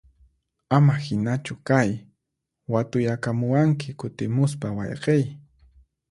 [0.69, 1.89] Ama hinachu kay,
[2.73, 5.23] watuyakamuwanki kutimuspa wayqiy!